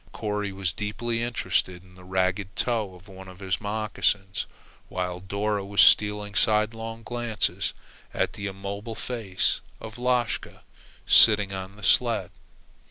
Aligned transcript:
Corry 0.13 0.51
was 0.51 0.73
deeply 0.73 1.21
interested 1.21 1.83
in 1.83 1.93
the 1.93 2.03
ragged 2.03 2.55
toe 2.55 2.95
of 2.95 3.07
one 3.07 3.27
of 3.27 3.39
his 3.39 3.61
moccasins, 3.61 4.47
while 4.89 5.19
Dora 5.19 5.63
was 5.63 5.79
stealing 5.79 6.33
sidelong 6.33 7.03
glances 7.03 7.75
at 8.11 8.33
the 8.33 8.47
immobile 8.47 8.95
face 8.95 9.61
of 9.79 9.99
Lashka 9.99 10.63
sitting 11.05 11.53
on 11.53 11.75
the 11.75 11.83
sled. 11.83 12.31